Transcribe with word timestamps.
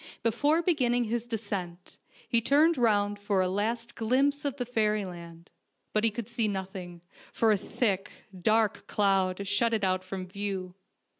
Before 0.23 0.63
beginning 0.63 1.03
his 1.03 1.27
descent 1.27 1.99
he 2.27 2.41
turned 2.41 2.75
round 2.75 3.19
for 3.19 3.39
a 3.39 3.47
last 3.47 3.93
glimpse 3.93 4.43
of 4.45 4.57
fairyland; 4.57 5.51
but 5.93 6.03
he 6.03 6.09
could 6.09 6.27
see 6.27 6.47
nothing, 6.47 7.01
for 7.31 7.51
a 7.51 7.55
thick, 7.55 8.11
dark 8.35 8.87
cloud 8.87 9.45
shut 9.47 9.75
it 9.75 9.83
out 9.83 10.03
from 10.03 10.25
view. 10.25 10.73